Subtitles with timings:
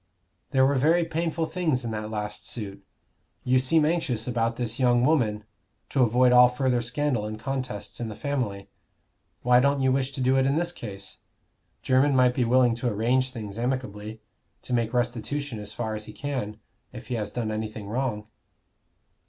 [0.49, 2.83] "There were very painful things in that last suit.
[3.43, 5.43] You seem anxious about this young woman,
[5.89, 8.67] to avoid all further scandal and contests in the family.
[9.43, 11.17] Why don't you wish to do it in this case?
[11.83, 14.23] Jermyn might be willing to arrange things amicably
[14.63, 16.57] to make restitution as far as he can
[16.91, 18.25] if he has done anything wrong."